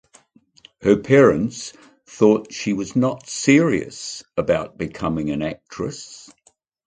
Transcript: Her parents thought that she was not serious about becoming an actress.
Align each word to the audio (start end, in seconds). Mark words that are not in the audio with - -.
Her 0.81 0.95
parents 0.97 1.73
thought 2.07 2.45
that 2.47 2.53
she 2.55 2.73
was 2.73 2.95
not 2.95 3.29
serious 3.29 4.23
about 4.35 4.75
becoming 4.79 5.29
an 5.29 5.43
actress. 5.43 6.31